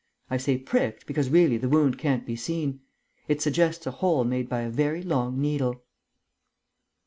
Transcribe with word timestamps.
I 0.31 0.37
say, 0.37 0.57
'pricked,' 0.57 1.05
because 1.05 1.29
really 1.29 1.57
the 1.57 1.69
wound 1.69 1.99
can't 1.99 2.25
be 2.25 2.35
seen. 2.35 2.79
It 3.27 3.39
suggests 3.39 3.85
a 3.85 3.91
hole 3.91 4.23
made 4.23 4.49
by 4.49 4.61
a 4.61 4.69
very 4.71 5.03
long 5.03 5.39
needle." 5.39 5.83